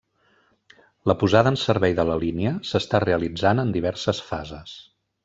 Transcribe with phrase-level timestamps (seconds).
[1.11, 4.73] La posada en servei de la línia s'està realitzant en diverses fases.